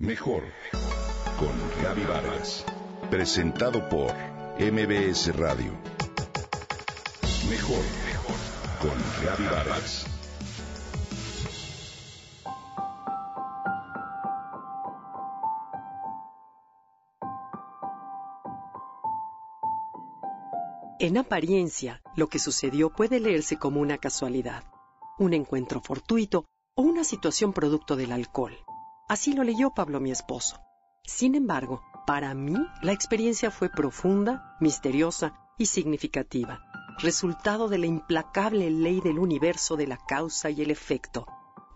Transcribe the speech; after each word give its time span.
Mejor 0.00 0.44
con 1.40 1.82
Gaby 1.82 2.04
Vargas. 2.04 2.64
Presentado 3.10 3.88
por 3.88 4.14
MBS 4.60 5.36
Radio. 5.36 5.72
Mejor 7.50 7.82
con 8.80 8.96
Gaby 9.24 9.44
Vargas. 9.46 10.06
En 21.00 21.18
apariencia, 21.18 22.00
lo 22.14 22.28
que 22.28 22.38
sucedió 22.38 22.90
puede 22.90 23.18
leerse 23.18 23.56
como 23.56 23.80
una 23.80 23.98
casualidad, 23.98 24.62
un 25.18 25.34
encuentro 25.34 25.80
fortuito 25.80 26.44
o 26.76 26.82
una 26.82 27.02
situación 27.02 27.52
producto 27.52 27.96
del 27.96 28.12
alcohol. 28.12 28.56
Así 29.08 29.32
lo 29.32 29.42
leyó 29.42 29.70
Pablo, 29.70 30.00
mi 30.00 30.10
esposo. 30.10 30.60
Sin 31.02 31.34
embargo, 31.34 31.82
para 32.06 32.34
mí 32.34 32.56
la 32.82 32.92
experiencia 32.92 33.50
fue 33.50 33.70
profunda, 33.70 34.54
misteriosa 34.60 35.32
y 35.56 35.66
significativa, 35.66 36.60
resultado 36.98 37.68
de 37.68 37.78
la 37.78 37.86
implacable 37.86 38.70
ley 38.70 39.00
del 39.00 39.18
universo 39.18 39.76
de 39.76 39.86
la 39.86 39.96
causa 39.96 40.50
y 40.50 40.60
el 40.60 40.70
efecto, 40.70 41.26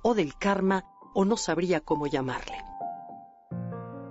o 0.02 0.14
del 0.14 0.36
karma, 0.36 0.84
o 1.14 1.24
no 1.24 1.38
sabría 1.38 1.80
cómo 1.80 2.06
llamarle. 2.06 2.56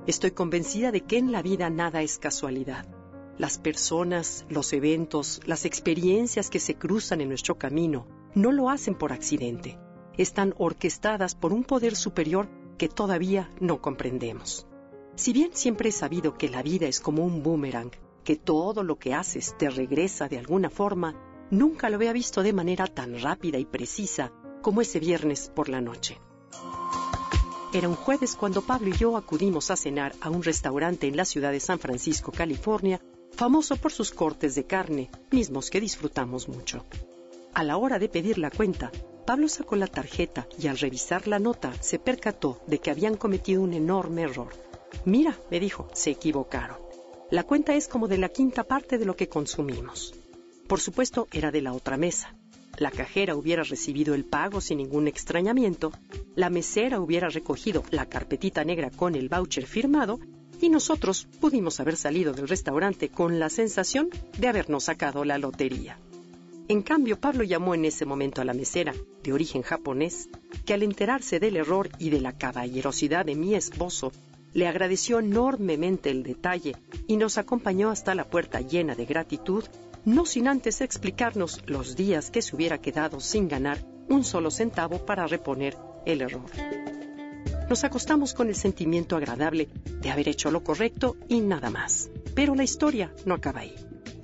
Estoy 0.08 0.32
convencida 0.32 0.92
de 0.92 1.02
que 1.02 1.20
en 1.20 1.32
la 1.32 1.44
vida 1.44 1.70
nada 1.70 2.02
es 2.02 2.18
casualidad. 2.18 2.88
Las 3.38 3.60
personas, 3.60 4.46
los 4.50 4.74
eventos, 4.74 5.42
las 5.46 5.66
experiencias 5.66 6.50
que 6.50 6.60
se 6.60 6.76
cruzan 6.76 7.22
en 7.22 7.30
nuestro 7.30 7.60
camino 7.60 8.08
no 8.34 8.52
lo 8.52 8.72
hacen 8.72 8.96
por 8.96 9.14
accidente. 9.14 9.80
Están 10.18 10.56
orquestadas 10.58 11.36
por 11.36 11.54
un 11.54 11.64
poder 11.64 11.96
superior 11.96 12.50
que 12.82 12.90
todavía 12.90 13.48
no 13.60 13.80
comprendemos. 13.80 14.66
Si 15.14 15.34
bien 15.34 15.52
siempre 15.54 15.90
he 15.90 15.92
sabido 15.92 16.36
que 16.36 16.50
la 16.50 16.64
vida 16.64 16.88
es 16.88 17.00
como 17.00 17.24
un 17.24 17.44
boomerang, 17.44 17.92
que 18.24 18.36
todo 18.36 18.82
lo 18.82 18.98
que 18.98 19.14
haces 19.14 19.56
te 19.56 19.70
regresa 19.70 20.28
de 20.28 20.40
alguna 20.40 20.72
forma, 20.72 21.14
nunca 21.52 21.92
lo 21.92 21.98
había 21.98 22.12
visto 22.12 22.42
de 22.42 22.54
manera 22.54 22.88
tan 22.88 23.22
rápida 23.22 23.60
y 23.60 23.66
precisa 23.66 24.32
como 24.64 24.82
ese 24.82 25.00
viernes 25.00 25.52
por 25.54 25.70
la 25.70 25.80
noche. 25.80 26.20
Era 27.72 27.88
un 27.88 27.94
jueves 27.94 28.36
cuando 28.36 28.64
Pablo 28.64 28.90
y 28.90 28.98
yo 28.98 29.16
acudimos 29.16 29.70
a 29.70 29.76
cenar 29.76 30.16
a 30.20 30.32
un 30.32 30.42
restaurante 30.42 31.06
en 31.06 31.18
la 31.18 31.26
ciudad 31.26 31.52
de 31.52 31.60
San 31.60 31.78
Francisco, 31.78 32.32
California, 32.32 33.00
famoso 33.34 33.76
por 33.76 33.92
sus 33.92 34.10
cortes 34.10 34.56
de 34.56 34.66
carne, 34.66 35.12
mismos 35.30 35.70
que 35.70 35.82
disfrutamos 35.82 36.50
mucho. 36.50 36.84
A 37.54 37.64
la 37.64 37.78
hora 37.78 38.00
de 38.00 38.10
pedir 38.10 38.40
la 38.40 38.50
cuenta, 38.50 38.92
Pablo 39.26 39.48
sacó 39.48 39.76
la 39.76 39.88
tarjeta 39.88 40.48
y 40.60 40.68
al 40.68 40.78
revisar 40.78 41.28
la 41.28 41.40
nota 41.40 41.74
se 41.80 42.00
percató 42.00 42.62
de 42.68 42.80
que 42.80 42.92
habían 42.92 43.16
cometido 43.16 43.62
un 43.62 43.74
enorme 43.74 44.24
error. 44.24 44.50
Mira, 45.06 45.38
me 45.50 45.60
dijo, 45.60 45.88
se 45.94 46.12
equivocaron. 46.12 46.78
La 47.30 47.44
cuenta 47.44 47.76
es 47.76 47.88
como 47.88 48.08
de 48.08 48.18
la 48.18 48.30
quinta 48.30 48.64
parte 48.64 48.98
de 48.98 49.06
lo 49.06 49.16
que 49.16 49.30
consumimos. 49.30 50.14
Por 50.68 50.80
supuesto, 50.80 51.28
era 51.32 51.52
de 51.52 51.62
la 51.62 51.74
otra 51.74 51.98
mesa. 51.98 52.36
La 52.78 52.92
cajera 52.92 53.36
hubiera 53.36 53.64
recibido 53.64 54.16
el 54.16 54.26
pago 54.26 54.60
sin 54.60 54.78
ningún 54.78 55.08
extrañamiento, 55.08 55.92
la 56.36 56.50
mesera 56.50 57.00
hubiera 57.00 57.30
recogido 57.30 57.84
la 57.92 58.08
carpetita 58.08 58.64
negra 58.64 58.90
con 58.90 59.16
el 59.16 59.30
voucher 59.30 59.66
firmado 59.66 60.20
y 60.60 60.70
nosotros 60.70 61.28
pudimos 61.40 61.80
haber 61.80 61.96
salido 61.96 62.34
del 62.34 62.48
restaurante 62.48 63.10
con 63.10 63.40
la 63.40 63.50
sensación 63.50 64.10
de 64.38 64.48
habernos 64.48 64.86
sacado 64.86 65.26
la 65.26 65.38
lotería. 65.38 65.98
En 66.72 66.84
cambio, 66.84 67.20
Pablo 67.20 67.44
llamó 67.44 67.76
en 67.76 67.84
ese 67.84 68.06
momento 68.06 68.42
a 68.42 68.46
la 68.46 68.54
mesera, 68.54 68.94
de 69.24 69.34
origen 69.34 69.62
japonés, 69.62 70.30
que 70.66 70.74
al 70.74 70.84
enterarse 70.84 71.38
del 71.38 71.58
error 71.58 71.90
y 72.00 72.12
de 72.12 72.22
la 72.22 72.32
caballerosidad 72.38 73.26
de 73.26 73.36
mi 73.36 73.56
esposo, 73.56 74.14
le 74.54 74.70
agradeció 74.70 75.20
enormemente 75.20 76.12
el 76.12 76.24
detalle 76.24 76.78
y 77.08 77.18
nos 77.18 77.38
acompañó 77.38 77.90
hasta 77.90 78.16
la 78.16 78.24
puerta 78.24 78.62
llena 78.62 78.96
de 78.96 79.06
gratitud, 79.06 79.66
no 80.06 80.26
sin 80.26 80.48
antes 80.48 80.80
explicarnos 80.80 81.62
los 81.66 81.98
días 81.98 82.32
que 82.32 82.42
se 82.42 82.56
hubiera 82.56 82.78
quedado 82.78 83.20
sin 83.20 83.50
ganar 83.50 83.86
un 84.08 84.24
solo 84.24 84.50
centavo 84.50 85.06
para 85.06 85.28
reponer 85.28 85.76
el 86.06 86.22
error. 86.22 86.50
Nos 87.68 87.84
acostamos 87.84 88.34
con 88.34 88.48
el 88.48 88.56
sentimiento 88.56 89.18
agradable 89.18 89.68
de 90.00 90.10
haber 90.10 90.30
hecho 90.30 90.52
lo 90.52 90.64
correcto 90.64 91.18
y 91.28 91.42
nada 91.42 91.70
más. 91.70 92.10
Pero 92.34 92.56
la 92.56 92.64
historia 92.64 93.14
no 93.26 93.34
acaba 93.34 93.60
ahí. 93.60 93.76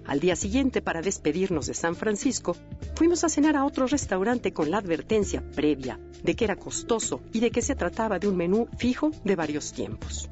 Al 0.08 0.22
día 0.22 0.38
siguiente, 0.38 0.82
para 0.82 1.02
despedirnos 1.02 1.68
de 1.68 1.74
San 1.74 1.96
Francisco, 1.96 2.56
fuimos 2.96 3.26
a 3.26 3.30
cenar 3.30 3.58
a 3.58 3.66
otro 3.66 3.88
restaurante 3.88 4.54
con 4.54 4.72
la 4.72 4.78
advertencia 4.78 5.44
previa 5.52 6.00
de 6.24 6.34
que 6.34 6.46
era 6.46 6.56
costoso 6.56 7.22
y 7.34 7.42
de 7.42 7.52
que 7.52 7.62
se 7.62 7.76
trataba 7.76 8.18
de 8.18 8.30
un 8.30 8.38
menú 8.38 8.70
fijo 8.78 9.12
de 9.26 9.36
varios 9.36 9.74
tiempos. 9.74 10.30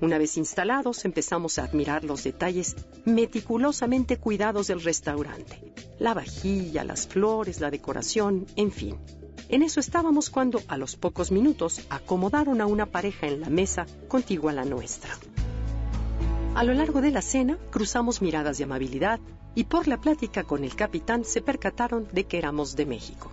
Una 0.00 0.18
vez 0.18 0.36
instalados, 0.36 1.04
empezamos 1.04 1.60
a 1.60 1.64
admirar 1.64 2.02
los 2.02 2.24
detalles 2.24 2.74
meticulosamente 3.04 4.16
cuidados 4.16 4.66
del 4.66 4.82
restaurante. 4.82 5.72
La 6.00 6.14
vajilla, 6.14 6.82
las 6.82 7.06
flores, 7.06 7.60
la 7.60 7.70
decoración, 7.70 8.46
en 8.56 8.72
fin. 8.72 8.98
En 9.48 9.62
eso 9.62 9.78
estábamos 9.78 10.30
cuando, 10.30 10.60
a 10.66 10.76
los 10.76 10.96
pocos 10.96 11.30
minutos, 11.30 11.82
acomodaron 11.90 12.60
a 12.60 12.66
una 12.66 12.86
pareja 12.86 13.28
en 13.28 13.40
la 13.40 13.50
mesa 13.50 13.86
contigua 14.08 14.50
a 14.50 14.54
la 14.54 14.64
nuestra. 14.64 15.16
A 16.54 16.64
lo 16.64 16.74
largo 16.74 17.00
de 17.00 17.10
la 17.10 17.22
cena 17.22 17.56
cruzamos 17.70 18.20
miradas 18.20 18.58
de 18.58 18.64
amabilidad 18.64 19.20
y 19.54 19.64
por 19.64 19.88
la 19.88 19.98
plática 19.98 20.44
con 20.44 20.64
el 20.64 20.76
capitán 20.76 21.24
se 21.24 21.40
percataron 21.40 22.06
de 22.12 22.24
que 22.24 22.36
éramos 22.36 22.76
de 22.76 22.84
México. 22.84 23.30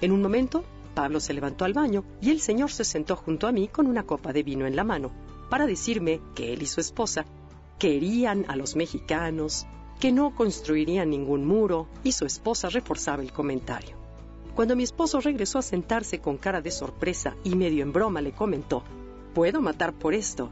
En 0.00 0.12
un 0.12 0.22
momento, 0.22 0.64
Pablo 0.94 1.18
se 1.18 1.34
levantó 1.34 1.64
al 1.64 1.72
baño 1.72 2.04
y 2.20 2.30
el 2.30 2.40
señor 2.40 2.70
se 2.70 2.84
sentó 2.84 3.16
junto 3.16 3.48
a 3.48 3.52
mí 3.52 3.66
con 3.66 3.88
una 3.88 4.04
copa 4.04 4.32
de 4.32 4.44
vino 4.44 4.66
en 4.66 4.76
la 4.76 4.84
mano 4.84 5.10
para 5.50 5.66
decirme 5.66 6.20
que 6.36 6.52
él 6.52 6.62
y 6.62 6.66
su 6.66 6.80
esposa 6.80 7.24
querían 7.80 8.44
a 8.46 8.54
los 8.54 8.76
mexicanos, 8.76 9.66
que 9.98 10.12
no 10.12 10.32
construirían 10.36 11.10
ningún 11.10 11.44
muro 11.46 11.88
y 12.04 12.12
su 12.12 12.24
esposa 12.24 12.68
reforzaba 12.68 13.22
el 13.22 13.32
comentario. 13.32 13.96
Cuando 14.54 14.76
mi 14.76 14.84
esposo 14.84 15.20
regresó 15.20 15.58
a 15.58 15.62
sentarse 15.62 16.20
con 16.20 16.36
cara 16.36 16.60
de 16.60 16.70
sorpresa 16.70 17.34
y 17.42 17.56
medio 17.56 17.82
en 17.82 17.92
broma 17.92 18.20
le 18.20 18.30
comentó, 18.30 18.84
¿puedo 19.34 19.60
matar 19.60 19.92
por 19.92 20.14
esto? 20.14 20.50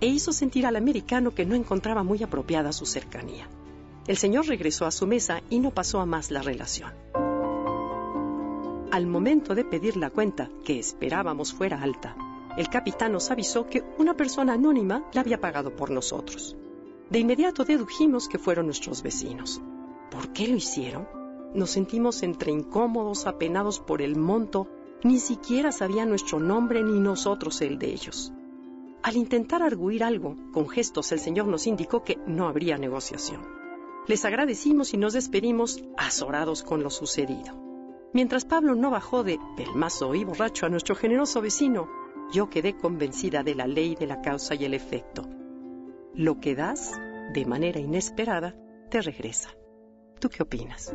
E 0.00 0.06
hizo 0.06 0.32
sentir 0.32 0.66
al 0.66 0.76
americano 0.76 1.34
que 1.34 1.46
no 1.46 1.54
encontraba 1.54 2.02
muy 2.02 2.22
apropiada 2.22 2.72
su 2.72 2.86
cercanía. 2.86 3.48
El 4.06 4.16
señor 4.16 4.46
regresó 4.46 4.86
a 4.86 4.90
su 4.90 5.06
mesa 5.06 5.42
y 5.50 5.58
no 5.58 5.70
pasó 5.70 6.00
a 6.00 6.06
más 6.06 6.30
la 6.30 6.42
relación. 6.42 6.92
Al 8.92 9.06
momento 9.06 9.54
de 9.54 9.64
pedir 9.64 9.96
la 9.96 10.10
cuenta, 10.10 10.48
que 10.64 10.78
esperábamos 10.78 11.52
fuera 11.52 11.82
alta, 11.82 12.16
el 12.56 12.68
capitán 12.68 13.12
nos 13.12 13.30
avisó 13.30 13.66
que 13.66 13.84
una 13.98 14.14
persona 14.14 14.54
anónima 14.54 15.04
la 15.12 15.20
había 15.20 15.40
pagado 15.40 15.74
por 15.74 15.90
nosotros. 15.90 16.56
De 17.10 17.18
inmediato 17.18 17.64
dedujimos 17.64 18.28
que 18.28 18.38
fueron 18.38 18.66
nuestros 18.66 19.02
vecinos. 19.02 19.60
¿Por 20.10 20.32
qué 20.32 20.48
lo 20.48 20.56
hicieron? 20.56 21.06
Nos 21.54 21.70
sentimos 21.70 22.22
entre 22.22 22.52
incómodos, 22.52 23.26
apenados 23.26 23.80
por 23.80 24.02
el 24.02 24.16
monto, 24.16 24.68
ni 25.02 25.18
siquiera 25.18 25.72
sabía 25.72 26.06
nuestro 26.06 26.40
nombre 26.40 26.82
ni 26.82 26.98
nosotros 26.98 27.60
el 27.60 27.78
de 27.78 27.92
ellos. 27.92 28.32
Al 29.02 29.16
intentar 29.16 29.62
arguir 29.62 30.02
algo, 30.02 30.36
con 30.52 30.68
gestos 30.68 31.12
el 31.12 31.20
señor 31.20 31.46
nos 31.46 31.66
indicó 31.66 32.02
que 32.02 32.18
no 32.26 32.48
habría 32.48 32.76
negociación. 32.76 33.42
Les 34.06 34.24
agradecimos 34.24 34.94
y 34.94 34.96
nos 34.96 35.12
despedimos 35.12 35.82
azorados 35.96 36.62
con 36.62 36.82
lo 36.82 36.90
sucedido. 36.90 37.66
Mientras 38.12 38.44
Pablo 38.44 38.74
no 38.74 38.90
bajó 38.90 39.24
de 39.24 39.38
pelmazo 39.56 40.14
y 40.14 40.24
borracho 40.24 40.66
a 40.66 40.68
nuestro 40.68 40.94
generoso 40.94 41.40
vecino, 41.40 41.88
yo 42.32 42.48
quedé 42.48 42.76
convencida 42.76 43.42
de 43.42 43.54
la 43.54 43.66
ley 43.66 43.94
de 43.94 44.06
la 44.06 44.20
causa 44.20 44.54
y 44.54 44.64
el 44.64 44.74
efecto. 44.74 45.28
Lo 46.14 46.40
que 46.40 46.54
das, 46.54 46.92
de 47.34 47.44
manera 47.44 47.78
inesperada, 47.78 48.56
te 48.90 49.02
regresa. 49.02 49.50
¿Tú 50.18 50.28
qué 50.28 50.42
opinas? 50.42 50.94